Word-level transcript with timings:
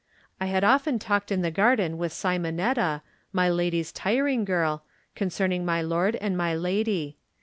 I 0.39 0.47
had 0.47 0.63
often 0.63 0.97
talked 0.97 1.31
in 1.31 1.43
the 1.43 1.51
garden 1.51 1.95
with 1.95 2.11
Simon 2.11 2.59
etta, 2.59 3.03
my 3.31 3.49
lady's 3.51 3.91
tiring 3.91 4.45
girl, 4.45 4.81
concerning 5.13 5.63
my 5.63 5.83
lord 5.83 6.15
and 6.15 6.35
my 6.35 6.55
lady. 6.55 7.17